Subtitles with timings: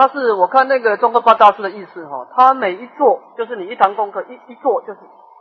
[0.00, 5.00] 他是我看那个中国八大师的意思哈，他每一座就是你一堂功课一一座就是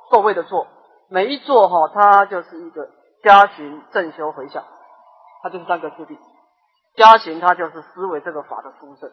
[0.10, 0.68] 座位的座，
[1.08, 2.90] 每一座哈，它就是一个
[3.24, 4.66] 加行正修回向，
[5.42, 6.20] 它就是三个次第。
[6.98, 9.10] 加行它就是思维这个法的殊胜，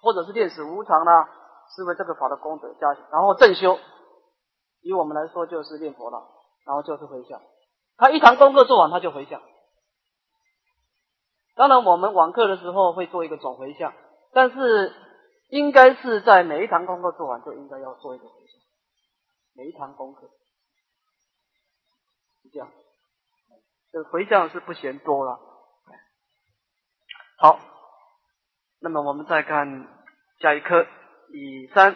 [0.00, 1.10] 或者是练死无常呢，
[1.74, 3.80] 思维这个法的功德加行，然后正修，
[4.82, 6.22] 以我们来说就是念佛了，
[6.64, 7.40] 然后就是回向。
[7.96, 9.40] 他一堂功课做完他就回向。
[11.56, 13.92] 当然我们网课的时候会做一个总回向，
[14.32, 14.94] 但是
[15.50, 18.60] 应该是在每一堂功课做完就应该要做一个回向，
[19.54, 20.30] 每一堂功课
[22.42, 22.72] 是这样，
[23.92, 25.38] 这回向是不嫌多了。
[27.36, 27.58] 好，
[28.80, 29.86] 那么我们再看
[30.38, 30.86] 下一课，
[31.32, 31.94] 以三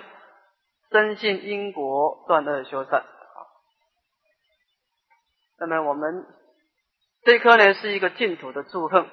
[0.90, 3.06] 深信因果断恶修善。
[5.58, 6.26] 那么我们
[7.22, 9.08] 这一课呢是一个净土的祝贺，啊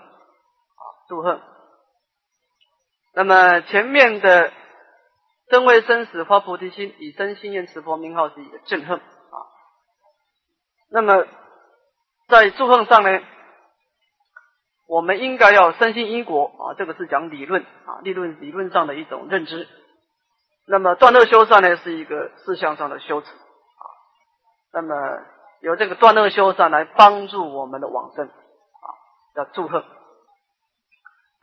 [1.08, 1.53] 祝贺。
[3.16, 4.52] 那么前面的
[5.50, 9.38] 真为生死发菩提心，以真心愿持佛名号是一个正恨啊。
[10.90, 11.26] 那么
[12.28, 13.20] 在祝贺上呢？
[14.86, 19.68] 我们应该要深信因果啊，这个是讲理论啊，理论理论上的一种认知。
[20.68, 23.84] 那么断恶修善呢，是一个事项上的修持啊。
[24.74, 24.96] 那么
[25.62, 28.88] 由这个断恶修善来帮助我们的往生啊，
[29.36, 29.84] 叫祝贺。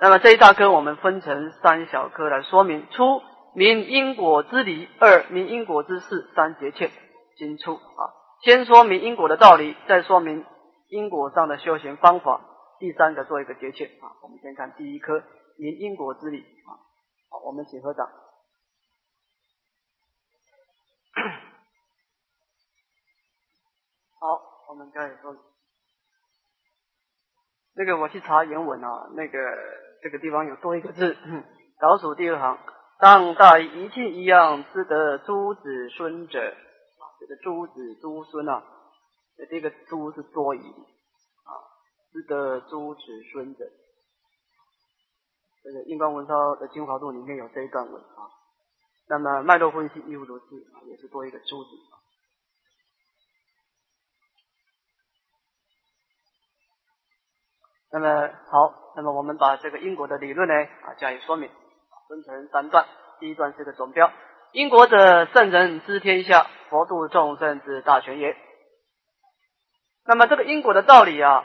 [0.02, 3.20] 那么这一大科我们分成三小科来说明：初
[3.54, 6.90] 明因果之理，二明因果之事，三节切
[7.36, 8.16] 经出啊。
[8.42, 10.46] 先说明因果的道理，再说明
[10.88, 12.40] 因果上的修行方法。
[12.78, 15.22] 第三个做一个节切啊，我们先看第一科
[15.58, 16.80] 明因果之理啊，
[17.28, 18.08] 好，我们请合掌。
[24.18, 24.40] 好，
[24.70, 25.36] 我们开始说，
[27.74, 29.38] 那个我去查原文啊，那个
[30.02, 31.16] 这个地方有多一个字，
[31.80, 32.58] 倒数第二行，
[32.98, 36.54] 当大一切一样之得诸子孙者，
[37.20, 38.62] 这个诸子诸孙啊，
[39.50, 40.60] 这个诸是多疑。
[42.12, 43.00] 是得诸子
[43.32, 43.64] 孙者，
[45.62, 48.26] 这个《印光文钞的精华录》里面有这一段文啊。
[49.08, 50.44] 那么脉络分析亦如此，
[50.88, 51.70] 也是多一个诸子。
[57.92, 61.50] 那么好，那么我们把这个因果的理论呢啊加以说明，
[62.08, 62.86] 分成三段。
[63.18, 64.10] 第一段是个总标：
[64.52, 68.36] 因果者，圣人知天下，佛度众生之大权也。
[70.06, 71.44] 那么这个因果的道理啊。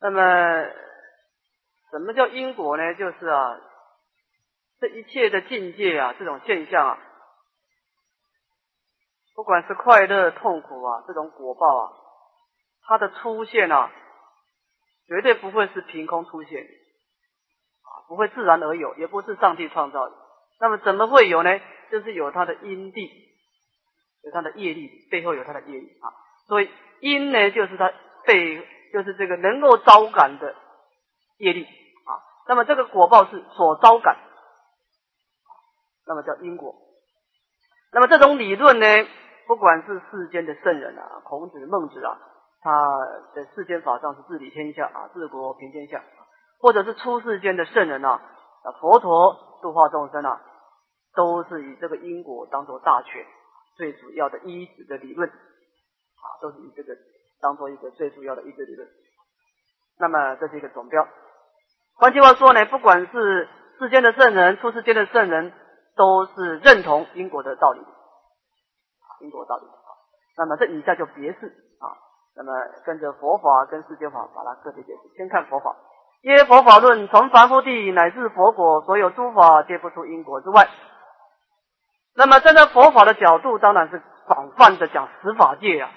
[0.00, 0.22] 那么，
[1.90, 2.94] 什么叫因果呢？
[2.94, 3.60] 就是啊，
[4.80, 6.98] 这一切的境界啊，这种现象啊，
[9.34, 11.92] 不管是快乐、痛苦啊，这种果报啊，
[12.86, 13.90] 它的出现啊，
[15.08, 20.14] 绝对不会是凭空出现，啊，不会自然而有，也不是上帝创造的。
[20.60, 21.58] 那么怎么会有呢？
[21.90, 23.10] 就是有它的因地，
[24.22, 26.12] 有它的业力，背后有它的业力啊。
[26.46, 26.70] 所以
[27.00, 27.92] 因呢，就是它
[28.24, 28.66] 背。
[28.90, 30.54] 就是这个能够招感的
[31.36, 32.10] 业力啊，
[32.48, 34.16] 那么这个果报是所招感，
[36.06, 36.74] 那么叫因果。
[37.92, 38.86] 那么这种理论呢，
[39.46, 42.18] 不管是世间的圣人啊，孔子、孟子啊，
[42.60, 42.98] 他
[43.34, 46.02] 的世间法上是治理天下啊，治国平天下，
[46.60, 48.20] 或者是出世间的圣人啊，
[48.64, 50.40] 啊，佛陀度化众生啊，
[51.14, 53.24] 都是以这个因果当做大权，
[53.76, 56.94] 最主要的依止的理论啊，都是以这个。
[57.40, 58.88] 当做一个最主要的一个理论，
[60.00, 61.06] 那么这是一个总标。
[61.94, 63.48] 换句话说呢，不管是
[63.78, 65.52] 世间的圣人、出世间的圣人，
[65.94, 67.80] 都是认同因果的道理，
[69.20, 69.86] 因果道理啊。
[70.36, 71.54] 那么这以下就别是，
[72.38, 72.52] 那么
[72.86, 75.16] 跟着佛法跟世间法把它个别解释。
[75.16, 75.74] 先看佛法，
[76.22, 80.68] 耶佛法论，从凡夫地乃至佛果，所有诸法皆不出因果之外。
[82.14, 85.90] 那么站在佛法的角度，当然是广泛的讲十法界啊。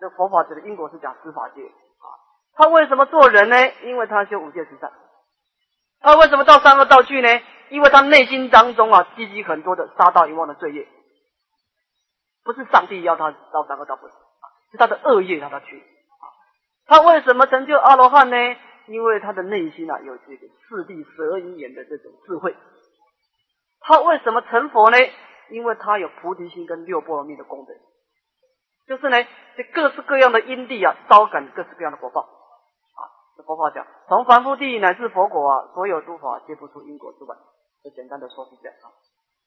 [0.00, 2.06] 这佛法指的因果是讲司法界啊，
[2.56, 3.56] 他为什么做人呢？
[3.84, 4.90] 因为他修五戒十善。
[6.00, 7.28] 他为什么造三恶道具呢？
[7.70, 10.86] 因为他内心当中啊积积很多的杀盗淫妄的罪业，
[12.44, 14.23] 不是上帝要他造三恶道不是啊，
[14.74, 16.26] 是他的恶业让他去啊。
[16.86, 18.36] 他为什么成就阿罗汉呢？
[18.88, 22.56] 因为他的内心啊有这个四谛十二因缘的这种智慧。
[23.80, 24.96] 他为什么成佛呢？
[25.48, 27.72] 因为他有菩提心跟六波罗蜜的功德。
[28.88, 29.16] 就是呢，
[29.56, 33.00] 这各式各样的因地啊，招感各式各样的果报啊。
[33.36, 37.36] 这佛法讲，从凡夫地乃至佛果啊，所有诸法皆不出因果之外。
[37.84, 38.92] 这简单的说是这样啊。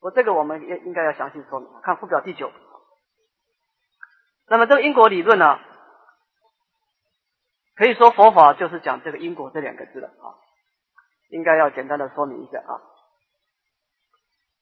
[0.01, 2.49] 我这个我们应应该要详细说明，看附表第九。
[4.49, 5.59] 那么这个因果理论呢，
[7.75, 10.35] 可以说佛法就是讲这个因果这两个字的啊。
[11.29, 12.79] 应该要简单的说明一下啊。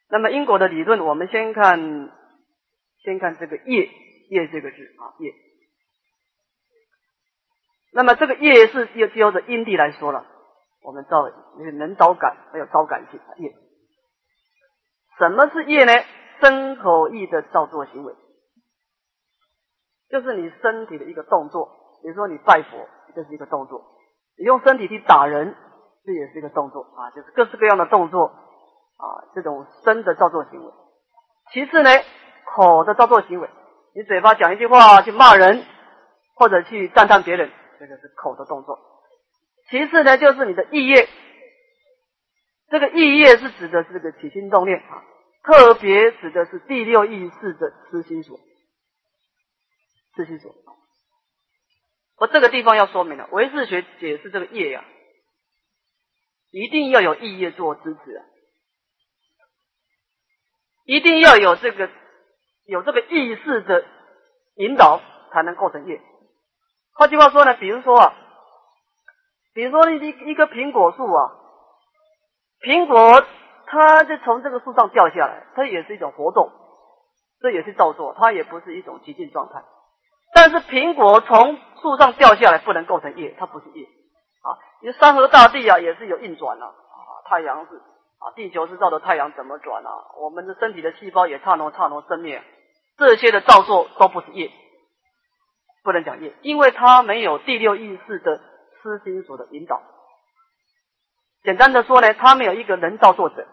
[0.09, 2.11] 那么因果的理论，我们先看，
[3.03, 3.87] 先看这个业，
[4.29, 5.31] 业这个字啊，业。
[7.93, 10.25] 那么这个业是要就着因地来说了，
[10.81, 11.29] 我们造
[11.77, 13.53] 能招感，还有招感性业。
[15.19, 15.91] 什么是业呢？
[16.41, 18.13] 身口意的造作行为，
[20.15, 21.69] 就是你身体的一个动作。
[22.01, 23.81] 比如说你拜佛，这是一个动作；
[24.37, 25.53] 你用身体去打人，
[26.05, 30.71] 这也是一个动作啊，就是各式各样的动作啊，这种身的造作行为。
[31.51, 31.89] 其次呢，
[32.45, 33.49] 口的造作行为，
[33.93, 35.65] 你嘴巴讲一句话去骂人，
[36.35, 37.51] 或者去赞叹别人。
[37.77, 38.79] 这个是口的动作，
[39.69, 41.09] 其次呢，就是你的意业。
[42.69, 45.03] 这个意业是指的是这个起心动念啊，
[45.43, 48.37] 特别指的是第六意识的思心所。
[50.15, 50.53] 这些所。
[52.17, 54.85] 我这个地方要说明了，唯识学解释这个业呀，
[56.51, 58.25] 一定要有意业做支持啊，
[60.85, 61.89] 一定要有这个
[62.65, 63.85] 有这个意识的
[64.55, 65.01] 引导，
[65.33, 66.01] 才能构成业。
[66.93, 68.15] 换句话说呢，比如说啊，
[69.53, 71.31] 比如说一一棵苹果树啊，
[72.61, 73.25] 苹果
[73.65, 76.49] 它就从这个树上掉下来，它也是一种活动，
[77.41, 79.61] 这也是造作，它也不是一种极静状态。
[80.35, 84.51] 但是苹果从树上掉下来不能构成业，它不是业啊。
[84.81, 89.89] 因为山河大地啊也是有运转啊，啊，太阳是啊，地球是照着太阳怎么转啊？
[90.19, 92.43] 我们的身体的细胞也刹那刹那生灭，
[92.97, 94.51] 这些的造作都不是业。
[95.85, 98.41] 不能讲业，因为它没有第六意识的
[98.83, 99.81] 思心所的引导。
[101.43, 103.47] 简单的说呢，它没有一个人造作者，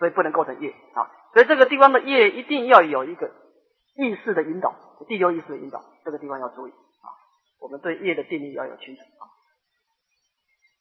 [0.00, 1.06] 所以不能构成业啊。
[1.32, 3.30] 所以这个地方的业一定要有一个
[3.94, 4.74] 意识的引导，
[5.06, 7.12] 第六意识的引导，这个地方要注意啊。
[7.60, 9.28] 我们对业的定义要有清楚啊。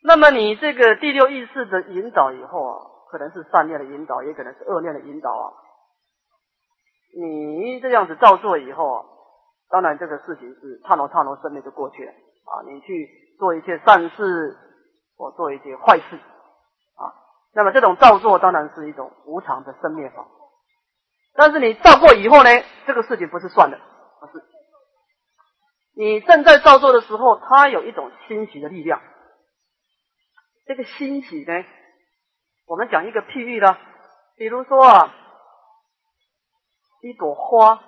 [0.03, 5.53] 那么你这个第六意识的引导以后啊，可能是善念的引导，也可能是恶念的引导啊。
[7.19, 9.05] 你这样子照做以后啊。
[9.69, 12.63] 当然，这个事情是刹那刹那生命就过去了啊！
[12.65, 14.57] 你去做一些善事，
[15.17, 16.15] 或做一些坏事
[16.95, 17.11] 啊，
[17.53, 20.25] 那么这种造作当然是一种无常的生灭法。
[21.35, 22.49] 但是你造过以后呢，
[22.85, 23.77] 这个事情不是算的，
[24.19, 24.43] 不是。
[25.95, 29.01] 你正在造作的时候，它有一种欣喜的力量。
[30.65, 31.65] 这个欣喜呢，
[32.65, 33.77] 我们讲一个譬喻的，
[34.35, 35.15] 比如说啊，
[37.01, 37.83] 一朵花。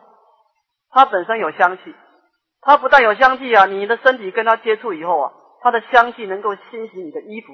[0.92, 1.94] 它本身有香气，
[2.62, 7.54] 它不但有香气啊，你的身体跟它接触以后啊，它的香气能够清洗你的衣服，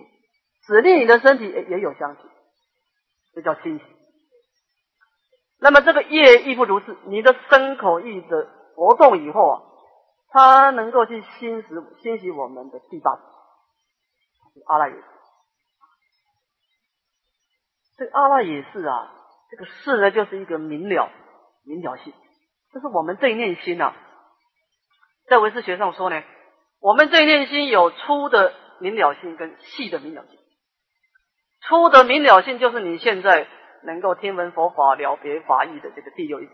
[0.65, 2.21] 使令你的身体也也有香气，
[3.33, 3.83] 这叫熏洗。
[5.59, 9.61] 那么这个业亦不如是，你的身口意的活动以后啊，
[10.29, 11.67] 它能够去熏洗
[12.01, 13.11] 熏洗我们的第八
[14.67, 14.95] 阿赖耶。
[17.97, 19.13] 这阿赖耶识啊，
[19.49, 21.09] 这个识呢，就是一个明了
[21.63, 22.13] 明了性。
[22.73, 23.93] 就是我们这一念心呐，
[25.29, 26.21] 在唯识学上说呢，
[26.81, 30.37] 我们这一念心有粗的明了性跟细的明了性。
[31.67, 33.47] 粗的明了性就是你现在
[33.83, 36.51] 能够听闻佛法了别法义的这个第六意识，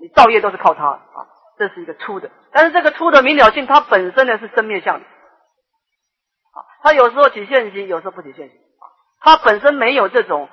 [0.00, 2.30] 你造业都是靠它啊，这是一个粗的。
[2.52, 8.84] 但是这个粗的明了性，它本身呢是生灭相的啊，它有时候起现行，有时候不起现行啊，
[9.20, 10.48] 它本身没有这种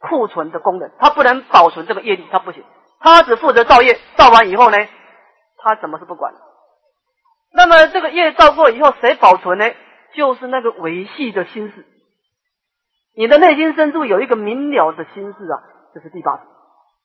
[0.00, 2.64] 库存的功能，它不能保存这个业力，它不行。
[3.00, 4.78] 他只负责造业，造完以后呢，
[5.58, 6.32] 他什么是不管。
[7.52, 9.70] 那么这个业造过以后，谁保存呢？
[10.14, 11.84] 就是那个维系的心事。
[13.16, 16.40] 你的内心深处有一个明了的心事啊，这是第八，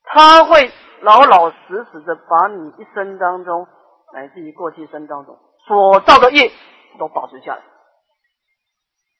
[0.03, 3.67] 他会老老实实的把你一生当中，
[4.13, 5.37] 乃至于过去生当中
[5.67, 6.51] 所造的业
[6.97, 7.61] 都保存下来，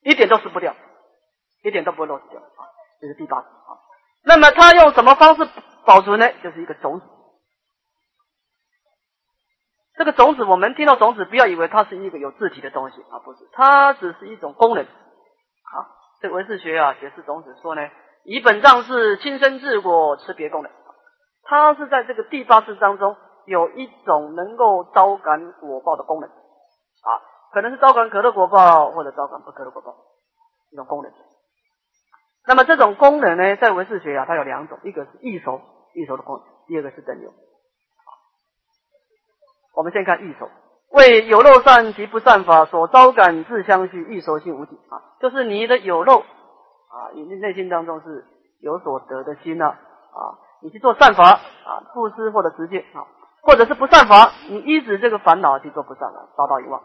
[0.04, 0.76] 一点都失不掉，
[1.64, 2.68] 一点都不会漏掉啊。
[3.00, 3.46] 这是第八啊。
[4.24, 5.48] 那么他用什么方式？
[5.86, 7.06] 保存呢，就是一个种子。
[9.96, 14.84] 这个种子，我们听到种子，不要以为它是一个有字体的东西啊，不是，它只是一种功能。
[14.84, 15.88] 啊，
[16.22, 17.82] 这个唯识学啊，解释种子说呢，
[18.24, 20.72] 以本藏是亲生自果持别功能，
[21.44, 27.10] 它是在这个第八识当中有一种能够招感果报的功能啊，
[27.54, 29.96] 可能是招感可乐果报，或者招感不可乐果报
[30.72, 31.12] 一种功能。
[32.48, 35.62] 那么这种功能呢，在唯识学啊，它有两种，一个是易熟。
[35.96, 37.34] 易熟的功能，第二个是等流。
[39.74, 40.48] 我们先看易熟，
[40.92, 46.24] 为有漏善及不善法所招感自相续，易熟性无体啊，就是你的有漏
[46.90, 48.26] 啊，你的内心当中是
[48.62, 53.06] 有所得的心呢啊，你去做善法啊，布施或者直接啊，
[53.44, 56.82] 或者是不善法，你依止这个烦恼去做不善法，遭到遗忘。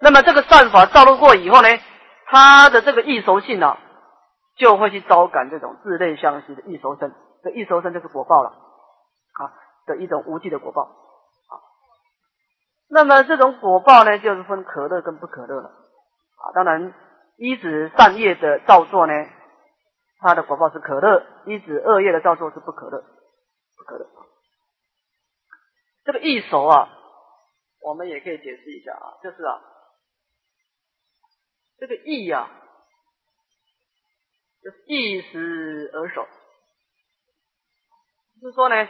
[0.00, 1.68] 那么这个善法造入过以后呢，
[2.26, 3.78] 他的这个易熟性啊，
[4.56, 7.14] 就会去招感这种自类相续的易熟生，
[7.44, 9.54] 这易熟生就是果报了啊
[9.86, 11.54] 的一种无记的果报啊。
[12.90, 16.50] 那么这种果报呢，就是分可乐跟不可乐了啊。
[16.54, 16.92] 当然，
[17.42, 19.12] 一指善业的造作呢，
[20.20, 23.02] 它的果报是可乐；一指恶业的造作是不可乐，
[23.76, 24.06] 不可乐。
[26.04, 26.88] 这个易熟啊，
[27.80, 29.60] 我们也可以解释一下啊，就是啊。
[31.78, 32.48] 这个易呀，
[34.62, 36.28] 就是易时而熟，
[38.40, 38.88] 就是说呢，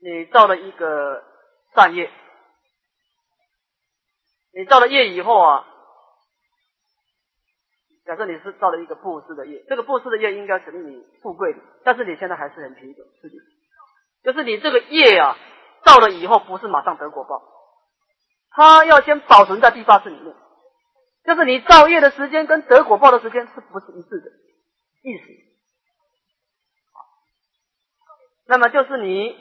[0.00, 1.22] 你造了一个
[1.76, 2.10] 善业，
[4.52, 5.68] 你造了业以后啊，
[8.04, 13.36] 假设你是造了一个布施的业，这个布施的业应该使令你富贵的，但是你现在还是很贫穷，是的，
[14.24, 15.36] 就是你这个业啊，
[15.84, 17.42] 造了以后不是马上得果报，
[18.50, 20.34] 它要先保存在第八世里面。
[21.24, 24.30] 就是你造业的时间跟得果报的时间是不是一致的
[25.02, 25.24] 意思？
[28.48, 29.36] 那么就是你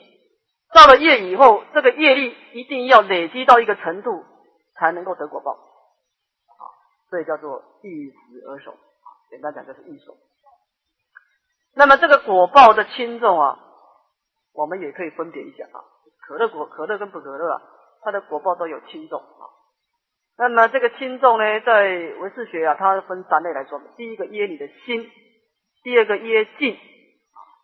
[0.72, 4.24] 造了业以后，这个业力一定要累积到一个程度，
[4.76, 5.58] 才能够得果报。
[7.12, 8.16] 所以叫做易时
[8.48, 8.74] 而熟。
[9.30, 10.18] 简单讲就是易熟。
[11.76, 13.60] 那么这个果报的轻重啊，
[14.54, 15.84] 我们也可以分别一下啊。
[16.26, 17.62] 可乐果、可乐跟不可乐，啊，
[18.02, 19.44] 它的果报都有轻重啊。
[20.38, 21.84] 那么这个轻重呢，在
[22.22, 23.82] 唯识学啊，它分三类来说。
[23.98, 25.12] 第一个耶你的心，
[25.84, 26.78] 第二个耶境，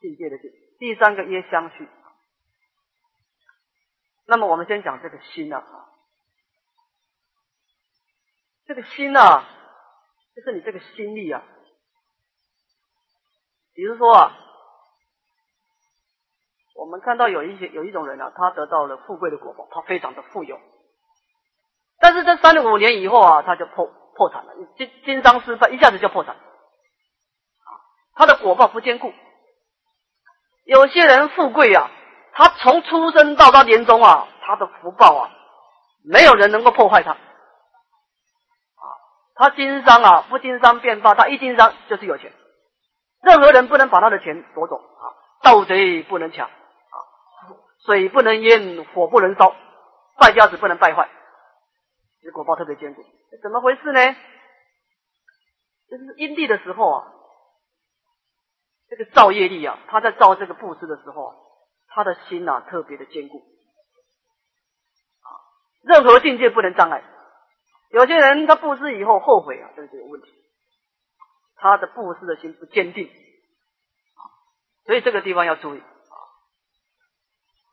[0.02, 1.88] 境界的境，第三个耶相续。
[4.26, 5.64] 那么我们先讲这个心啊，
[8.68, 9.46] 这个心啊，
[10.36, 11.42] 就是你这个心力啊。
[13.74, 14.38] 比如说啊，
[16.76, 20.60] 我们看到有一些有一种人啊，他得到了富贵的果报，他非常的富有。
[22.00, 26.36] 但是这三五年以后啊，他就破破产了，经经商失败，一下子就破产。
[26.36, 26.42] 啊，
[28.16, 29.14] 他的果报不坚固。
[30.66, 31.90] 有些人富贵啊，
[32.34, 35.32] 他从出生到他年终啊，他的福报啊，
[36.04, 37.16] 没有人能够破坏他。
[39.38, 42.34] 他经商啊，不经商变法，他一经商就是有钱，
[43.22, 45.06] 任何人不能把他的钱夺走啊，
[45.44, 46.98] 盗贼不能抢啊，
[47.86, 49.56] 水不能淹，火不能烧，
[50.20, 51.08] 败家子不能败坏。
[52.24, 53.04] 这果报特别坚固，
[53.44, 54.16] 怎么回事呢？
[55.90, 57.14] 就是阴地的时候啊，
[58.90, 61.36] 这个造业力啊，他在造这个布施的时候啊，
[61.88, 63.38] 他的心呐特别的坚固
[65.22, 65.30] 啊，
[65.84, 67.04] 任何境界不能障碍。
[67.90, 70.28] 有些人他布施以后后悔啊，这是有问题，
[71.56, 73.10] 他的布施的心不坚定，
[74.86, 76.18] 所以这个地方要注意啊。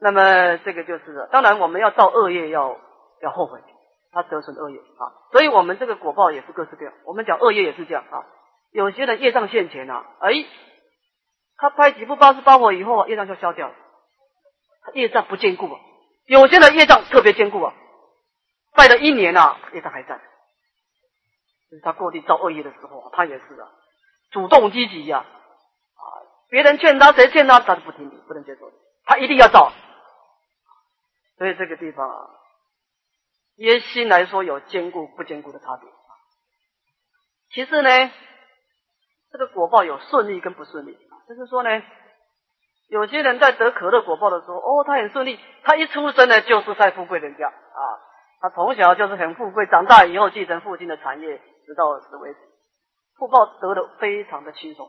[0.01, 2.79] 那么这个就是，当然我们要造恶业要
[3.23, 3.61] 要后悔。
[4.17, 6.95] 他得损恶业啊，所以我们这个果报也是各式各样。
[7.05, 8.23] 我们讲恶业也是这样啊，
[8.71, 10.31] 有些人业障现前啊，哎，
[11.57, 13.75] 他拍几部八十八火以后啊，业障就消掉了，
[14.93, 15.81] 业障不坚固啊。
[16.27, 17.75] 有些人业障特别坚固啊，
[18.75, 20.21] 拜了一年啊，业障还在。
[21.71, 23.71] 就是他过去造恶业的时候，他也是啊，
[24.31, 26.05] 主动积极呀，啊，
[26.51, 28.71] 别人劝他，谁劝他，他都不听，不能接受，
[29.07, 29.73] 他一定要造。
[31.39, 32.31] 所以这个地方啊。
[33.59, 35.89] 耶心来说有坚固不坚固的差别。
[37.53, 38.11] 其次呢，
[39.31, 40.99] 这个果报有顺利跟不顺利。
[41.29, 41.71] 就是说呢，
[42.89, 47.83] 有些人在得可乐果报的时候，哦，他很顺利，他一出生呢就是在富贵人家啊，
[48.45, 52.39] 他从小就是很富贵，长大以后继承父亲的产业，直到死为止，
[53.17, 54.87] 福报得的非常的轻松。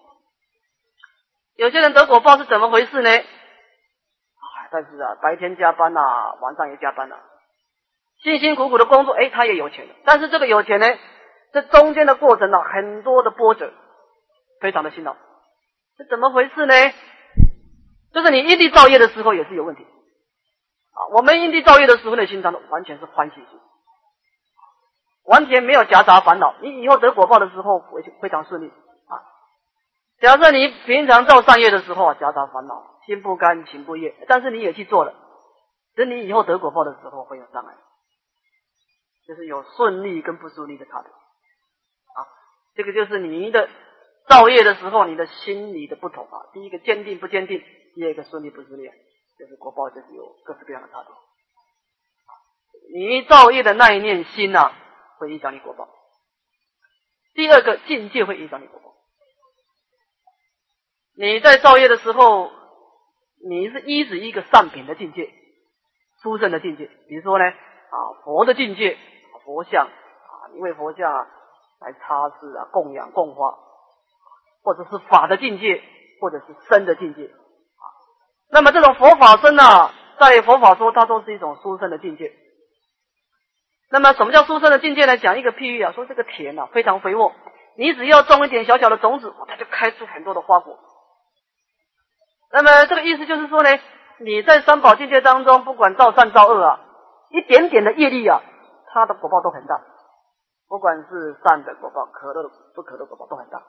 [1.56, 3.10] 有些人得果报是怎么回事呢？
[3.10, 7.16] 啊，但是啊，白天加班呐，晚上也加班呐。
[8.24, 9.88] 辛辛苦苦的工作，哎，他也有钱。
[10.04, 10.88] 但是这个有钱呢，
[11.54, 13.72] 这中间的过程呢，很多的波折，
[14.60, 15.16] 非常的辛劳。
[15.98, 16.74] 这怎么回事呢？
[18.14, 19.88] 就是你因地造业的时候也是有问题
[20.96, 21.14] 啊。
[21.14, 23.60] 我们因地造业的时候呢，心肠完全是欢喜心，
[25.26, 26.56] 完全没有夹杂烦恼。
[26.62, 28.68] 你以后得果报的时候会非常顺利
[29.08, 29.22] 啊。
[30.20, 35.14] 假设你平常造善业的时候啊，夹杂烦恼，心不甘情不愿，但是你也去做了，
[35.96, 37.76] 等你以后得果报的时候会有障碍。
[39.28, 42.30] 就是有顺利跟不顺利的差别啊，
[42.76, 43.68] 这个就是你的
[44.28, 46.46] 造业的时候，你的心理的不同啊。
[46.54, 47.60] 第一个坚定不坚定，
[47.96, 48.88] 第二个顺利不顺利，
[49.38, 51.10] 就是果报就是有各式各样的差别。
[53.00, 54.72] 你造业的那一念心呐，
[55.18, 55.90] 会影响你果报。
[57.34, 58.94] 第二个境界会影响你果报。
[61.18, 62.52] 你在造业的时候，
[63.50, 65.34] 你是依止一个上品的境界，
[66.22, 68.98] 殊胜的境界，比如说呢啊佛的境界。
[69.44, 71.28] 佛像啊，因为佛像
[71.80, 73.56] 来擦拭啊、供养、供花，
[74.64, 75.84] 或者是法的境界，
[76.20, 77.30] 或者是身的境界。
[78.56, 82.32] 那么这种佛法身啊，在佛法说它都是一种殊胜的境界。
[83.92, 85.18] 那么什么叫殊胜的境界呢？
[85.18, 87.34] 讲一个譬喻啊，说这个田啊非常肥沃，
[87.76, 90.80] 你只要种一点小小的种子，它就开出很多的花果。
[92.50, 93.78] 那么这个意思就是说呢，
[94.20, 96.80] 你在三宝境界当中，不管造善造恶啊，
[97.32, 98.42] 一点点的业力啊，
[98.88, 99.82] 它的果报都很大。
[100.70, 103.62] 不管是善的果报、可乐的不可乐果报都很大，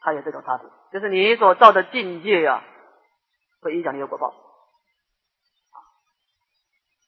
[0.00, 2.64] 它有这种差别，就是你所造的境界啊，
[3.62, 4.34] 会影响你的果报。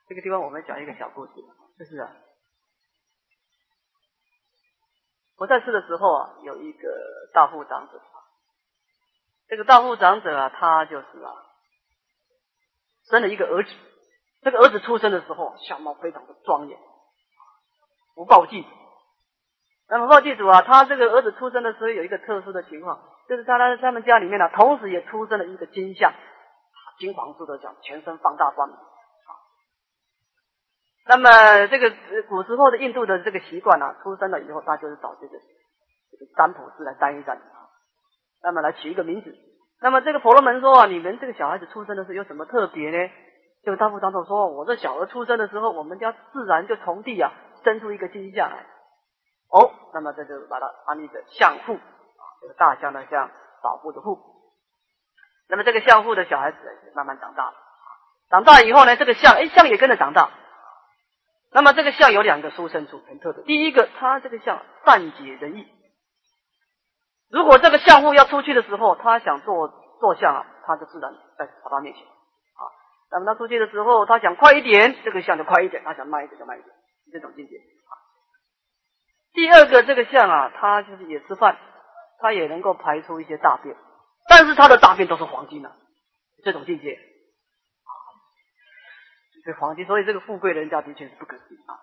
[0.09, 1.33] 这个地方我们讲一个小故事，
[1.79, 2.13] 就是啊，
[5.37, 6.89] 我在世的时候啊，有一个
[7.33, 8.01] 大富长者，
[9.49, 11.33] 这个大富长者啊，他就是啊，
[13.11, 13.71] 生了一个儿子，
[14.43, 16.79] 这个儿子出生的时候相貌非常的庄严。
[18.15, 18.69] 福报祭祖，
[19.89, 26.15] 那福报祭祖啊，他这个儿子出生的时候有一个特殊的情况，就是他他他们家里面呢，同时也出生了一个金像，
[26.99, 29.33] 金黄色的像，全身放大光明啊。
[31.07, 31.91] 那么这个
[32.29, 35.39] 古时候的印度的这个习惯呢，出生了以后，他就是找这个
[36.11, 37.41] 这个占卜师来占一占，
[38.43, 39.35] 那么来取一个名字。
[39.81, 43.11] 那么这个婆罗门说啊，你们这个小孩子出生的时候有什么特别呢？
[43.63, 47.33] 这个大富长者说，我这小儿出生的时候，我们家自然就从地啊。
[47.65, 48.67] 生出一个金像来，
[49.49, 53.31] 哦，那么这就把它安立的相父啊，这个大象的象，
[53.63, 54.19] 保护的护。
[55.49, 56.59] 那么这个相父的小孩子
[56.95, 57.55] 慢慢长大了，
[58.31, 60.31] 长大以后呢，这个象哎象也跟着长大。
[61.53, 63.45] 那么这个象有两个殊胜处，很特别。
[63.45, 65.69] 第一个，他这个象善解人意。
[67.31, 69.69] 如果这个相父要出去的时候，他想做
[70.01, 72.63] 做相啊，他就自然在跑到面前啊。
[73.13, 76.75] 那么他出去的时候，他想快一点，这个象就快一点；他想慢一点就慢一点。
[77.13, 77.93] 这种境界啊。
[79.33, 81.57] 第二个这个象啊，他就是也吃饭，
[82.19, 83.77] 他也能够排出一些大便，
[84.29, 85.73] 但是他的大便都是黄金的，
[86.45, 87.93] 这种境界啊，
[89.45, 91.79] 这黄金，所以这个富贵人家的确是不可思议啊。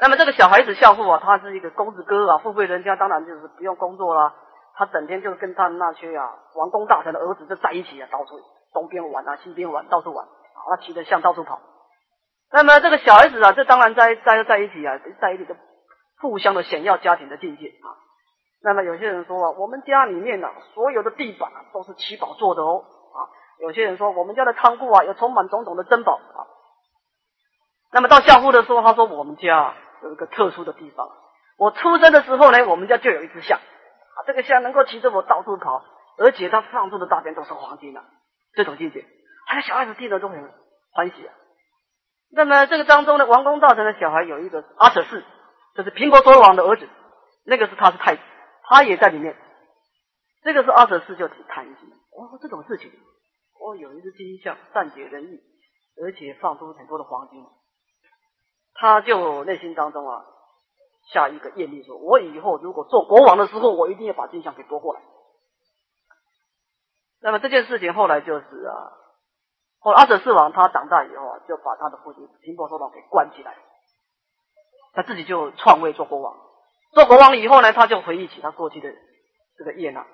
[0.00, 4.34] 那么这个小孩子孝父啊，他是一个公子哥啊，富贵人家当然就是不用工作啦，
[4.74, 8.40] 他整天就跟他那些啊王公大臣的儿子就在一起啊，到处
[8.72, 11.60] 东边玩啊，西边玩，到处玩啊，他骑着象到处跑。
[12.50, 15.56] 那么这个小孩子啊，这当然在在在一起啊，在一起的
[16.20, 18.03] 互相的显耀家庭的境界啊。
[18.64, 23.28] 那么有些人说啊，我们家里面呢，所有的地板都是七宝做的哦啊。
[23.60, 26.48] 有些人说我们家的仓库啊，有充满种种的珍宝啊。
[27.92, 31.10] 那么到相户的时候，他说我们家有一个特殊的地方，
[31.58, 35.84] 我出生的时候呢，我们家就有一只象啊，这个象能够骑着我到处跑，
[36.18, 38.02] 而且它放出的大便都是黄金的，
[38.54, 39.04] 这种境界，
[39.46, 40.50] 哎，小孩子听了都很
[40.90, 41.34] 欢喜啊。
[42.32, 45.22] 那么这个当中的王公大臣的小孩有一个阿舍氏，
[45.76, 46.88] 就是苹果罗王的儿子，
[47.44, 48.22] 那个是他是太子，
[48.64, 49.36] 他也在里面。
[50.42, 52.90] 这个是阿舍四就挺贪心，哦，这种事情，
[53.58, 55.40] 哦，有一只金像善解人意，
[56.02, 57.46] 而且放出很多的黄金，
[58.74, 60.24] 他就内心当中啊
[61.12, 65.00] 下一个愿力，说我以后如果做国王的时候，我一定要把金像给夺过来。
[67.22, 68.92] 那么这件事情后来就是啊。
[69.78, 73.54] 后阿舍四王他长大以后啊，就把他的父亲频婆娑罗给关起来，
[74.94, 76.34] 他自己就篡位做国王。
[76.94, 78.88] 做国王以后呢，他就回忆起他过去的
[79.58, 80.04] 这个业呢，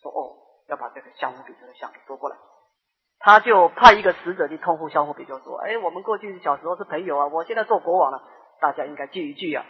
[0.00, 0.32] 说哦，
[0.68, 2.36] 要把这个相互比丘的相给夺过来。
[3.18, 8.20] 他就派一个使者去通呼相互比丘说：“哎，我们过去小时候是朋友啊，我现在做国王了，
[8.60, 9.64] 大家应该聚一聚啊。”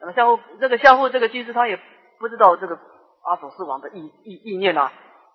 [0.00, 1.78] 那么相互这个相互这个居士他也
[2.18, 2.78] 不知道这个
[3.24, 4.90] 阿索斯王的意意意念啊，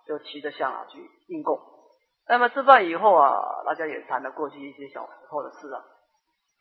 [0.08, 1.60] 就骑着象啊去应供。
[2.28, 5.84] 那么吃饭以后啊，大家也谈了过去一些小时候的事啊。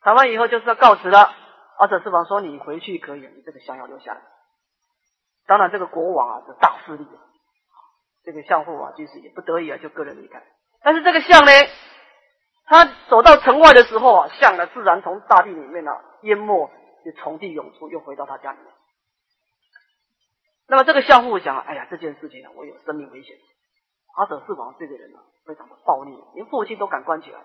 [0.01, 1.33] 谈完以后就是要告辞了。
[1.77, 4.21] 阿舍世王说：“你回去可以，你这个象要留下来。”
[5.45, 7.07] 当然，这个国王啊是大势力，
[8.23, 10.43] 这个相父啊就是也不得已啊就个人离开。
[10.81, 11.51] 但是这个象呢，
[12.65, 15.91] 他走到城外的时候啊，象呢自然从大地里面呢
[16.23, 16.69] 淹没，
[17.05, 18.73] 就从地涌出，又回到他家里面。
[20.67, 23.37] 那么这个相父想：“哎呀，这件事情啊，我有生命危险。”
[24.17, 27.39] 阿舍世王这个人啊，非常的暴力，连父亲都敢关起来。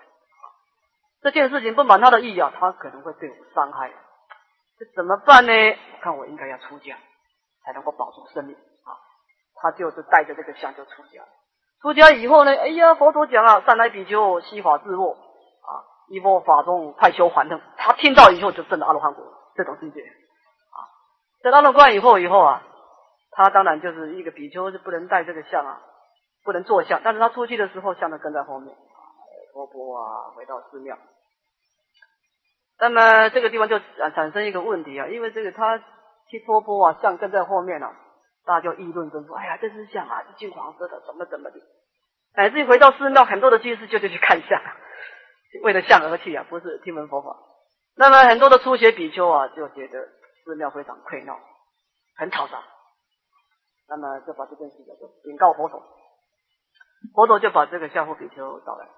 [1.20, 3.92] 这件事情不满他的意啊，他可能会对我伤害。
[4.94, 5.52] 怎么办呢？
[5.52, 6.96] 我看我应该要出家，
[7.64, 8.96] 才能够保住生命啊！
[9.54, 11.22] 他就是带着这个相就出家。
[11.80, 17.60] 出家以后呢，哎呀，佛陀讲啊，善来比丘，悉法自若啊，一波法中快修还等。
[17.76, 20.78] 他听到以后就证了阿罗汉果，这种境界啊。
[21.42, 22.62] 在阿罗汉以后以后啊，
[23.30, 25.80] 他当然就是一个比丘，是不能带这个像啊。
[26.44, 28.98] 不能坐相，但是他出去的时候，像的跟在后面，啊，
[29.54, 30.98] 活泼啊，回到寺庙。
[32.82, 33.78] 那么这个地方就
[34.12, 35.78] 产生一个问题啊，因为这个他
[36.28, 37.94] 去托钵啊，像跟在后面啊，
[38.44, 39.36] 大家就议论纷纷。
[39.38, 41.60] 哎呀，这是像啊，是金黄色的，怎么怎么的。
[42.34, 44.60] 乃至于回到寺庙，很多的居士就就去看相，
[45.62, 47.36] 为了相而去啊，不是听闻佛法。
[47.94, 50.08] 那么很多的初学比丘啊，就觉得
[50.44, 51.38] 寺庙非常溃闹，
[52.16, 52.64] 很嘈杂。
[53.88, 55.80] 那么就把这件事情就禀告佛陀，
[57.14, 58.88] 佛陀就把这个相夫比丘找来，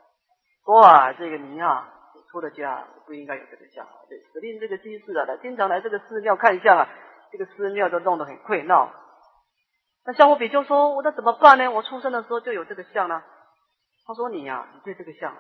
[0.65, 1.91] 说啊，这个你啊。
[2.35, 6.89] 出的家不应该有这个相，对，指定这个居士啊，他经常来这个寺庙看相啊，
[7.31, 8.93] 这个寺庙都弄得很溃闹。
[10.05, 11.71] 那相夫比丘说：“我那怎么办呢？
[11.71, 13.23] 我出生的时候就有这个相呢。”
[14.05, 15.37] 他说：“你呀，你对这个相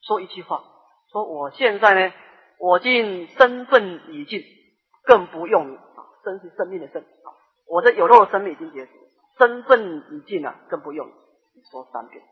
[0.00, 0.64] 说一句话，
[1.12, 2.14] 说我现在呢，
[2.58, 4.42] 我尽身份已尽，
[5.04, 7.28] 更不用你啊，生是生命的生啊，
[7.68, 8.92] 我的有肉的生命已经结束，
[9.38, 12.24] 身份已尽了，更不用你说三遍。”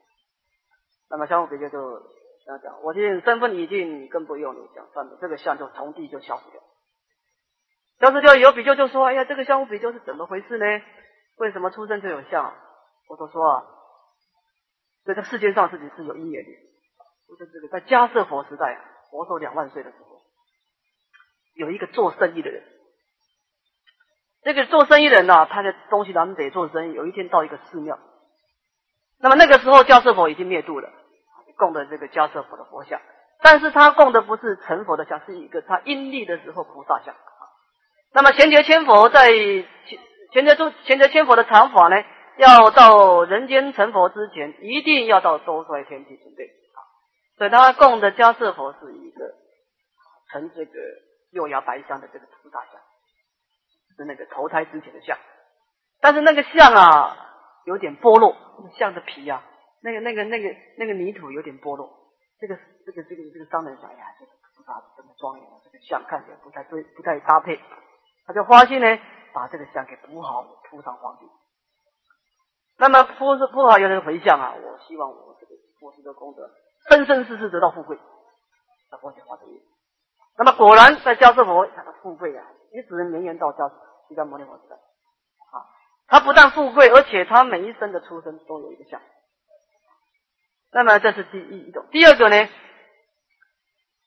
[1.11, 2.03] 那么相夫比丘就。
[2.45, 4.87] 这样讲，我今身份已尽，更不用你讲。
[4.93, 6.61] 算了，这个相就从地就消失掉。
[8.01, 10.65] 消失掉以后，比丘就说：“哎呀，这个相比丘是怎么回事呢？
[11.39, 12.55] 为什么出生就有相？”
[13.09, 13.65] 我都说啊，
[15.05, 16.51] 在这世界上自己是有因缘的。
[17.27, 18.79] 就是这个，在迦舍佛时代，
[19.11, 20.23] 佛寿两万岁的时候，
[21.55, 22.63] 有一个做生意的人。
[24.43, 26.93] 这个做生意人呢，他的东西南北做生意。
[26.93, 27.99] 有一天到一个寺庙，
[29.19, 30.93] 那么那个时候迦舍佛已经灭度了。
[31.57, 33.01] 供的这个迦舍佛的佛像，
[33.43, 37.15] 但是他供的不是成佛的像，是一个他阴历的时候菩萨像。
[38.13, 39.29] 那么贤觉千佛在
[40.33, 41.97] 贤觉中贤觉千佛的禅法呢，
[42.37, 46.79] 要到人间成佛之前，一定要到多衰天去准备啊。
[47.37, 49.35] 所以他供的迦舍佛是一个
[50.31, 50.73] 成这个
[51.33, 52.81] 六牙白香的这个菩萨像，
[53.97, 55.19] 是那个投胎之前的像。
[56.01, 57.17] 但是那个像啊，
[57.65, 58.37] 有点剥落，
[58.79, 59.43] 像的皮啊。
[59.85, 61.93] 那个、那个、那个、那个泥土有点剥落，
[62.41, 67.61] 这个、这个、这个、这个商人想呀，这个菩萨这么庄严，这个像看起来不太对，不太搭配，
[68.27, 68.99] 他就花心呢，
[69.35, 71.29] 把这个像给补好，铺上黄金。
[72.79, 76.51] 那么铺是铺好有人回向啊，我希望我这个佛师的功德，
[76.89, 77.99] 生生世世得到富贵，
[78.91, 79.53] 那佛就花这个。
[80.39, 82.43] 那么果然在迦舍佛他的富贵啊，
[82.73, 83.69] 一直绵延到迦
[84.09, 85.69] 释迦牟尼佛时代啊，
[86.09, 88.99] 他不但富贵，而且他每一生的出生都有一个像。
[90.75, 92.49] 那么这是第一种，第二个呢？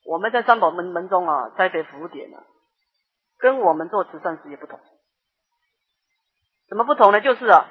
[0.06, 2.44] 我们在三宝门门中啊，栽培福典啊，
[3.38, 4.78] 跟我们做慈善事业不同。
[6.68, 7.22] 怎么不同呢？
[7.22, 7.68] 就是啊，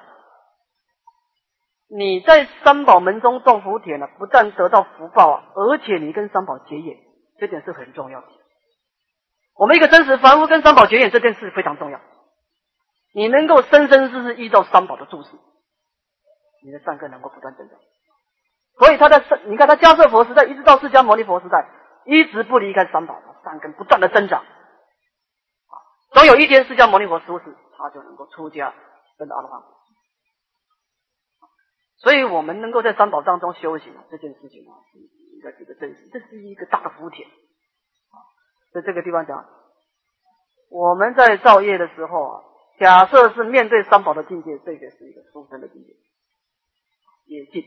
[1.89, 6.97] 你在三宝门中种福田呢，不但得到福报啊，而且你跟三宝结缘，
[7.39, 8.27] 这点是很重要的。
[9.57, 12.01] 我们一个真实凡夫跟三宝结缘这件事非常重要。
[13.15, 15.29] 你能够生生世世依照三宝的注释，
[16.65, 17.79] 你的善根能够不断增长。
[18.79, 21.67] 所以他在，你看他迦舍佛时代，一直到释迦牟尼佛时代，
[22.05, 24.45] 一直不离开三宝，善根不断的增长。
[26.13, 28.75] 总有一天释迦牟尼佛出世，他就能够出家，
[29.19, 29.63] 跟阿罗汉。
[31.99, 34.77] 所以我们能够在三宝当中修行这件事情啊，
[35.33, 37.27] 应该觉得珍惜，这是一个大的福田。
[38.75, 39.49] 在这个地方讲，
[40.69, 42.43] 我们在造业的时候啊，
[42.79, 45.95] 假设是面对三宝的境界，这个是一个殊胜的境界，
[47.25, 47.65] 也近。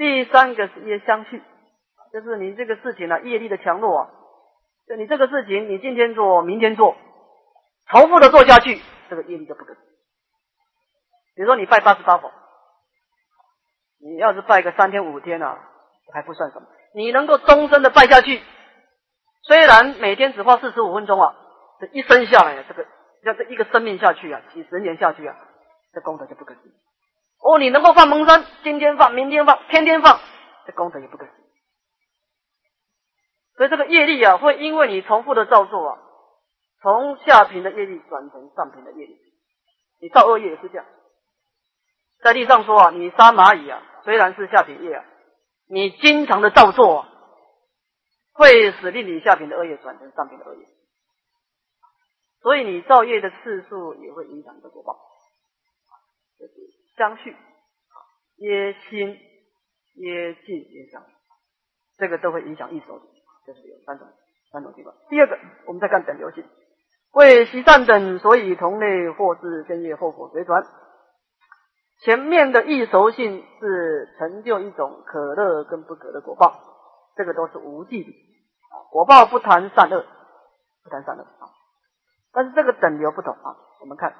[0.00, 1.42] 第三个是业相续，
[2.10, 4.10] 就是你这个事情呢，业力的强弱啊，
[4.88, 6.96] 就你这个事情，你今天做，明天做，
[7.90, 9.74] 重复的做下去，这个业力就不可。
[11.34, 12.32] 比如说你拜八十八佛，
[14.00, 15.58] 你要是拜个三天五天呢，
[16.14, 16.66] 还不算什么。
[16.94, 18.40] 你能够终身的拜下去，
[19.42, 21.36] 虽然每天只花四十五分钟啊，
[21.78, 22.86] 这一生下来，这个
[23.24, 25.36] 要这一个生命下去啊，几十年下去啊，
[25.92, 26.72] 这功德就不可思议。
[27.42, 30.20] 哦，你能够放蒙山，今天放，明天放，天天放，
[30.66, 31.44] 这功德也不可思议。
[33.56, 35.98] 所以这个业力啊，会因为你重复的造作啊，
[36.82, 39.18] 从下品的业力转成上品的业力。
[40.00, 40.86] 你造恶业也是这样，
[42.22, 45.04] 在地上说啊，你杀蚂蚁啊，虽然是下品业啊，
[45.66, 47.08] 你经常的造作，啊
[48.32, 50.66] 会使令你下品的恶业转成上品的恶业。
[52.42, 55.09] 所以你造业的次数也会影响你的果报。
[57.00, 57.34] 相续，
[58.36, 59.08] 耶心、
[59.94, 61.02] 耶尽、耶相，
[61.96, 63.04] 这个都会影响一手的，
[63.46, 64.06] 就是有三种
[64.52, 64.92] 三种地方。
[65.08, 66.44] 第二个，我们再看等流性，
[67.12, 70.62] 为习善等，所以同类或是根业后果随传。
[72.04, 76.60] 前面的易熟性是成就一种可乐跟不可的果报，
[77.16, 78.12] 这个都是无记的，
[78.90, 80.04] 果报不谈善恶，
[80.84, 81.48] 不谈善恶啊。
[82.30, 84.14] 但是这个等流不同啊，我们看。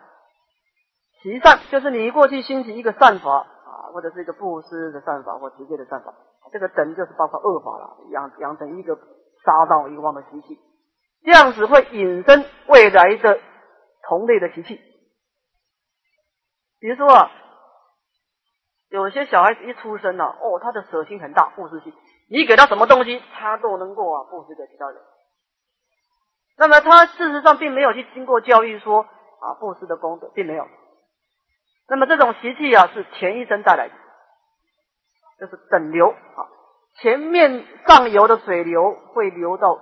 [1.23, 6.15] 习善就是你过去兴起一个善法啊，或者是一个布施的善法或直接的善法，
[6.51, 8.97] 这个等就是包括恶法了，养养成一个
[9.45, 10.59] 杀盗遗忘的习气，
[11.23, 13.39] 这样子会引申未来的
[14.09, 14.81] 同类的习气。
[16.81, 17.31] 比如说啊，
[18.89, 21.93] 有些小孩子一出生呢，哦，他的舍心很大，布施心，
[22.31, 24.99] 你给他什么东西，他都能够啊布施给其他人。
[26.57, 30.67] 那么他事实上并没有去经过教育说啊布施的功德，并没有。
[31.91, 33.95] 那么这种习气啊是前一生带来的，
[35.41, 36.47] 就是等流啊，
[37.03, 39.81] 前面上游的水流会流到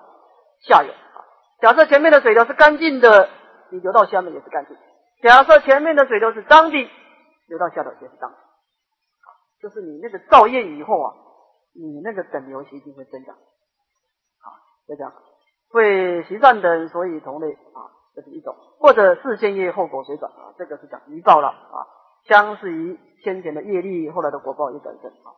[0.62, 1.20] 下游啊。
[1.60, 3.28] 假设前面的水流是干净的，
[3.70, 4.74] 你流到下面也是干净。
[5.22, 6.90] 假设前面的水流是脏的，
[7.46, 8.34] 流到下头也是脏。
[9.60, 11.12] 就是你那个造业以后啊，
[11.74, 13.34] 你那个等流习性会增长。
[13.34, 14.48] 啊，
[14.86, 15.12] 就这样，
[15.68, 18.56] 会习善等，所以同类啊，这是一种。
[18.78, 21.84] 或者事先业后果随转啊，这个是讲余报了啊，
[22.24, 25.34] 相似于先前的业力，后来的果报也转正啊。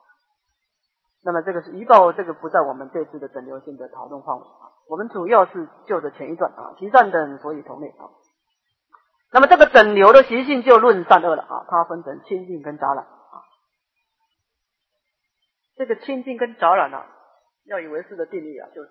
[1.22, 4.72] 那么这个是一报，这个不在我们这次的等流性的讨论范围啊。
[4.88, 8.08] 我们主要是就着前一段啊，习善等，所以同类啊。
[9.32, 13.44] 那么这个整流的习性就论善恶了啊，它分成清净跟杂染啊。
[15.76, 17.06] 这个清净跟杂染啊，
[17.64, 18.88] 要以为是的定义啊，就是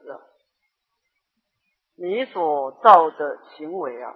[1.98, 4.16] 你所造的行为啊，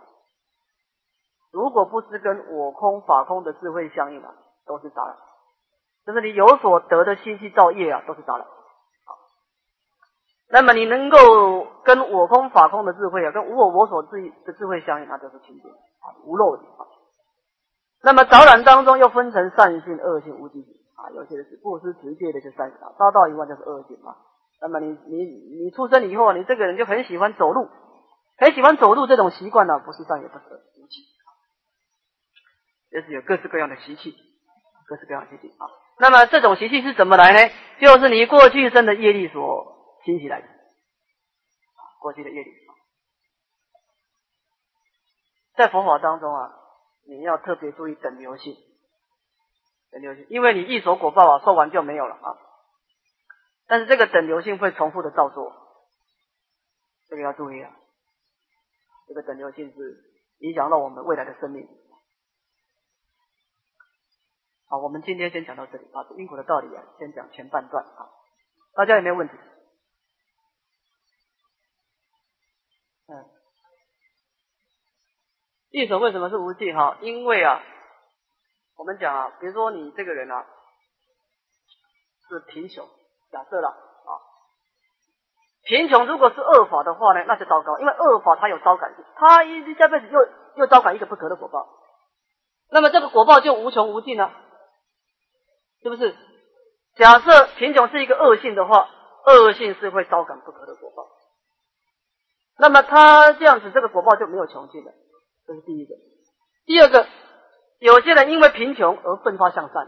[1.53, 4.33] 如果不是跟我空法空的智慧相应啊，
[4.65, 5.15] 都是杂染。
[6.03, 8.45] 就是你有所得的心气造业啊，都是杂染。
[8.45, 9.15] 好
[10.49, 16.09] 那么你能够跟我空法空的智慧啊，跟无我我所智的智慧相应，那就是清净啊。
[16.25, 16.89] 无漏的啊，
[18.01, 21.11] 那么杂染当中又分成善性、恶性、无记性啊。
[21.11, 24.15] 有些是布施直接的就善性，杀到一万就是恶性嘛。
[24.59, 25.25] 那么你你
[25.63, 27.69] 你出生以后，你这个人就很喜欢走路，
[28.39, 30.45] 很喜欢走路这种习惯呢，不是善也不是
[30.81, 31.01] 无气，
[32.93, 34.15] 就是有各式各样的习气，
[34.87, 35.65] 各式各样的习气啊。
[35.97, 37.53] 那么这种习气是怎么来呢？
[37.81, 40.47] 就是你过去生的业力所兴起来的，
[41.99, 42.51] 过去的业力。
[45.55, 46.53] 在佛法当中啊，
[47.07, 48.55] 你要特别注意等流性，
[49.91, 52.37] 等流性，因为你一手果报啊，受完就没有了啊。
[53.67, 55.51] 但是这个等流性会重复的造作，
[57.09, 57.71] 这个要注意啊。
[59.07, 60.03] 这个等流性是
[60.39, 61.67] 影响到我们未来的生命。
[64.73, 68.09] 好，我们今天先讲到这里啊，因果的道理啊，先讲前半段啊，
[68.73, 69.35] 大家有没有问题？
[73.05, 73.13] 嗯。
[75.69, 76.97] 一手为什么是无忌哈？
[77.01, 77.61] 因为啊，
[78.75, 80.43] 我们讲啊，比如说你这个人啊
[82.27, 82.89] 是贫穷，
[83.31, 84.11] 假设了啊，
[85.65, 90.19] 贫穷如果是恶法的话呢，那就糟糕，因为恶法它有招感性，它一下辈子又
[90.55, 91.69] 又招感一个不可的果报，
[92.71, 94.33] 那么这个果报就无穷无尽了，
[95.83, 96.15] 是不是？
[96.95, 98.89] 假设贫穷是一个恶性的话，
[99.25, 101.09] 恶性是会招感不可的果报，
[102.57, 104.91] 那么他这样子，这个果报就没有穷尽了。
[105.45, 105.95] 这是第一个，
[106.65, 107.07] 第二个，
[107.79, 109.87] 有些人因为贫穷而奋发向善，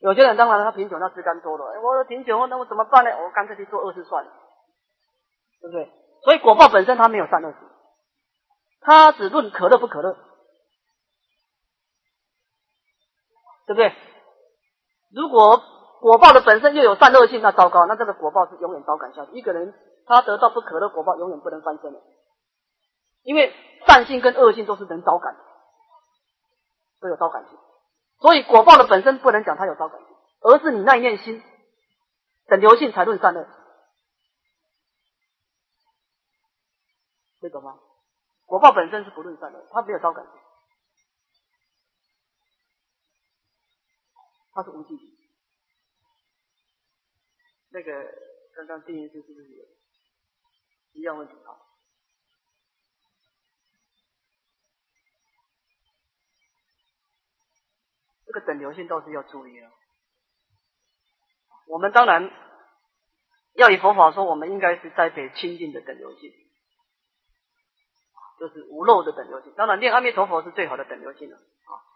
[0.00, 3.10] 有些人当然他贫穷，他自甘堕落，哎，我贫穷，那我怎么办呢？
[3.22, 4.32] 我干脆去做恶事算了，
[5.60, 5.92] 对不对？
[6.24, 7.58] 所以果报本身它没有善恶事，
[8.80, 10.14] 它只论可乐不可乐，
[13.66, 13.92] 对不对？
[15.14, 15.62] 如果
[16.00, 19.32] 果报的本身又有善恶性，那糟糕，那这个果报是永远招感下去。
[19.32, 19.74] 一个人
[20.06, 22.00] 他得到不可乐果报，永远不能翻身的。
[23.22, 23.52] 因为
[23.86, 25.40] 善性跟恶性都是能招感的，
[27.00, 27.58] 都有招感性，
[28.20, 30.08] 所以果报的本身不能讲它有招感性，
[30.40, 31.42] 而是你那一念心
[32.46, 33.46] 等流性才论善恶，
[37.40, 37.74] 这懂吗？
[38.46, 40.32] 果报本身是不论善恶，它没有招感性，
[44.58, 45.16] 它是无记性。
[47.70, 47.92] 那个
[48.56, 49.64] 刚刚定义是是不是有
[50.94, 51.54] 一样问题啊？
[58.26, 59.70] 这个等流性倒是要注意了。
[61.68, 62.28] 我们当然
[63.54, 66.32] 要以佛法说，我们应该是栽培清净的等流性，
[68.40, 69.54] 就是无漏的等流性。
[69.54, 71.87] 当然，念阿弥陀佛是最好的等流性了啊。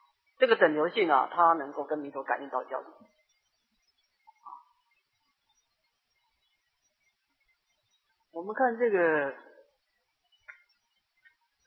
[0.42, 2.92] 这个等流性啊，它能够跟弥陀感应到交流。
[8.32, 9.36] 我们看这个，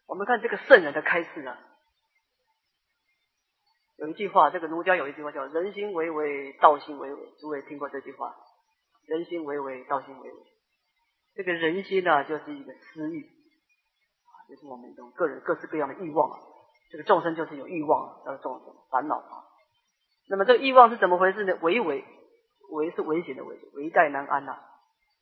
[0.07, 1.57] 我们看这个圣人的开示啊。
[3.95, 7.31] 有一句话，这个儒家有一句话叫“人心为为，道心为为”。
[7.39, 8.35] 诸位听过这句话
[9.07, 10.39] ？“人心为为，道心为为”。
[11.33, 13.23] 这个人心呢，就是一个私欲，
[14.49, 16.54] 就是我们一种个人各式各样的欲望。
[16.91, 19.43] 这个众生就是有欲望啊，叫众生烦恼啊。
[20.29, 21.57] 那么这个欲望是怎么回事呢？
[21.61, 22.03] 为为
[22.71, 24.57] 为是危险的为，为在难安呐。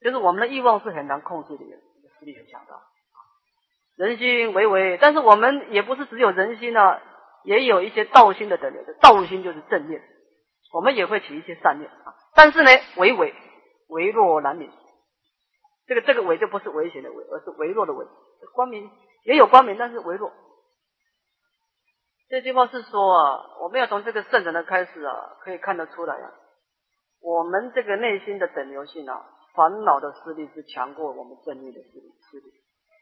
[0.01, 1.63] 就是我们的欲望是很难控制的，
[2.19, 2.81] 实力很强大。
[3.95, 7.01] 人心为为，但是我们也不是只有人心啊，
[7.43, 8.83] 也有一些道心的等流。
[9.01, 10.01] 道心就是正念，
[10.73, 12.15] 我们也会起一些善念啊。
[12.35, 13.33] 但是呢，为为
[13.89, 14.71] 为弱难明。
[15.85, 18.05] 这个这个为就不是危险的为，而是微弱的为。
[18.53, 18.89] 光明
[19.25, 20.31] 也有光明，但是微弱。
[22.33, 26.31] 这句话是说啊，我们要从这个圣人的开始啊，可以看得出来啊，
[27.21, 32.11] 我们这个内心的等流性啊，烦恼的势力是强过我们正念的势力。
[32.31, 32.51] 势力。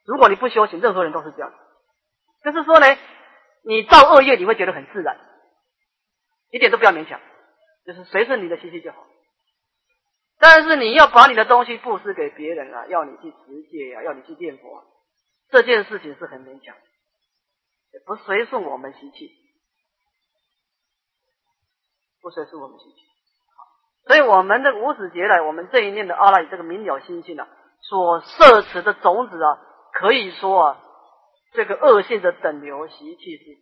[0.05, 1.53] 如果你不修行，任何人都是这样。
[2.43, 2.87] 就是说呢，
[3.63, 5.17] 你造恶业，你会觉得很自然，
[6.49, 7.17] 一点都不要勉强，
[7.85, 8.97] 就是随顺你的心气就好。
[10.39, 14.83] 但是你要把你的东西布施给别人啊，要你去持戒呀，要你去念佛，
[15.51, 16.75] 这件事情是很勉强，
[17.93, 19.31] 也不随顺我们习气，
[22.21, 22.97] 不随顺我们习气。
[24.07, 27.47] 所以我们的无始劫来，我们这一念的阿赖这个明了心性啊，
[27.81, 29.59] 所摄持的种子啊。
[29.93, 30.81] 可以说啊，
[31.51, 33.57] 这个恶性的等流习气是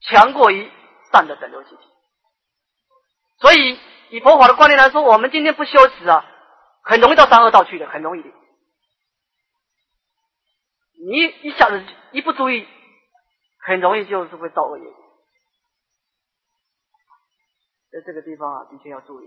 [0.00, 0.68] 强过于
[1.12, 1.82] 善的等流习气。
[3.38, 3.78] 所以
[4.10, 6.26] 以佛法的观念来说，我们今天不修持啊，
[6.82, 8.28] 很容易到三恶道去的，很容易的。
[11.06, 12.66] 你一下子一不注意，
[13.62, 14.84] 很容易就是会造恶业。
[17.92, 19.26] 在这个地方啊，的确要注意。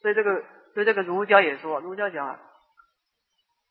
[0.00, 2.40] 所以这个，所以这个儒家也说，儒家讲啊。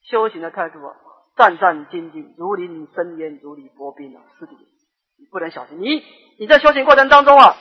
[0.03, 0.95] 修行的态度啊，
[1.37, 5.79] 战战兢兢，如临深渊，如履薄冰啊，是的，你不能小心。
[5.79, 6.01] 你
[6.39, 7.55] 你在修行过程当中啊，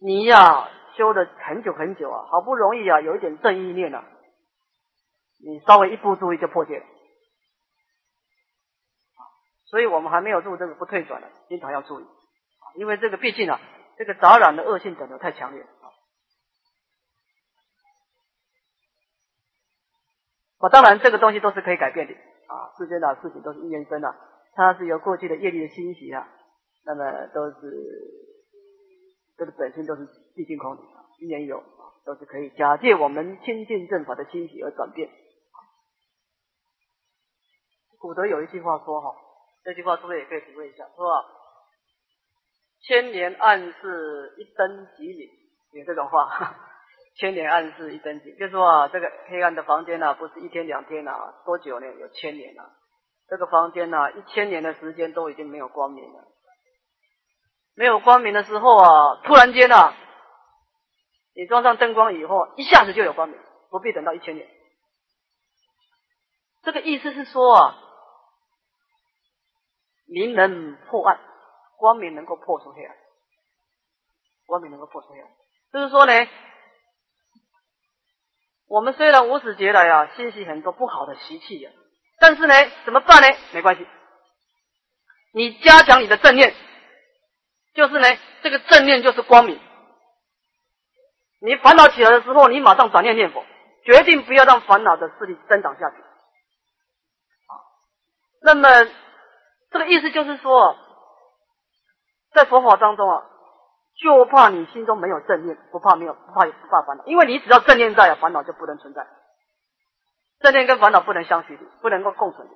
[0.00, 4.04] 你呀修的很久很久啊，好不容易啊有一点正意念了，
[5.44, 6.86] 你稍微一不注意就破戒了。
[9.70, 12.06] 所以我们还没有入这个不退转的，经常要注意，
[12.76, 13.60] 因为这个毕竟啊，
[13.96, 15.62] 这个杂染的恶性等的太强烈。
[15.62, 15.92] 啊，
[20.58, 22.72] 我当然，这个东西都是可以改变的啊。
[22.78, 24.14] 世间的事情都是一缘生的，
[24.54, 26.28] 它是由过去的业力的侵袭啊，
[26.84, 27.56] 那么都是
[29.36, 35.10] 这个本身都是毕竟空的啊，因缘有啊，都是可以假借我们亲近正法的侵袭而转变。
[37.98, 39.14] 古德有一句话说哈，
[39.64, 40.84] 这句话是不是也可以体会一下？
[40.84, 41.34] 是吧
[42.86, 45.28] 千年暗示一灯即明，
[45.72, 46.56] 有这种话。
[47.18, 51.86] 千年暗示一灯即，就是说啊，这个黑暗的房间呢，不是一天两天啊，多久呢？
[51.98, 52.70] 有千年了。
[53.28, 56.28] 这个房间呢，一千年的时间都已经没有光明了。
[57.74, 59.92] 没有光明的时候啊，突然间呢，
[61.34, 63.36] 你装上灯光以后，一下子就有光明，
[63.70, 64.48] 不必等到一千年。
[66.62, 67.76] 这个意思是说啊，
[70.08, 71.20] 明能破暗，
[71.76, 72.96] 光明能够破除黑暗，
[74.46, 75.28] 光明能够破除黑暗，
[75.72, 76.12] 就是说呢。
[78.70, 81.70] 我们虽然无始劫来啊，欣习很多不好的习气呀，
[82.20, 83.28] 但是呢，怎么办呢？
[83.54, 83.86] 没关系，
[85.32, 86.54] 你加强你的正念，
[87.72, 88.06] 就是呢，
[88.42, 89.58] 这个正念就是光明。
[91.40, 93.42] 你烦恼起来的时候，你马上转念念佛，
[93.86, 95.96] 决定不要让烦恼的势力增长下去。
[97.46, 97.56] 啊，
[98.42, 98.68] 那么
[99.70, 100.76] 这个意思就是说，
[102.32, 103.24] 在佛法当中啊。
[104.00, 109.04] 就怕你心中没有正念，不怕没有，不怕不怕烦恼，因为你只要正念在，烦恼就不能存在。
[110.38, 112.48] 正念跟烦恼不能相许，不能够共存。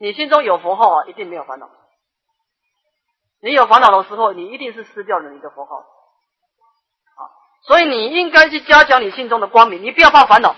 [0.00, 1.68] 你心中有佛号啊，一定没有烦恼。
[3.42, 5.76] 你有烦恼的时候，你一定是失掉了你的佛号。
[5.76, 7.20] 啊，
[7.66, 10.56] 所以你应该去加强你心中的光明，你不要怕烦恼。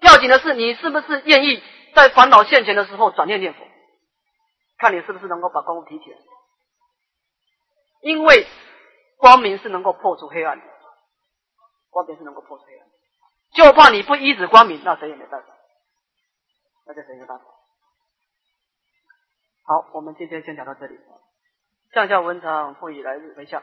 [0.00, 1.62] 要紧的是，你是不是愿意
[1.94, 3.60] 在烦恼现前的时候转念念佛？
[4.76, 6.18] 看你是不是能够把功夫提起来。
[8.02, 8.46] 因为
[9.16, 10.64] 光明是能够破除黑暗的，
[11.88, 12.86] 光明是能够破除黑暗，
[13.54, 15.48] 就怕你不依止光明，那谁也没办法，
[16.86, 17.44] 那就谁没办法。
[19.62, 20.98] 好，我们今天先讲到这里，
[21.94, 23.62] 上下文长复以来日为下。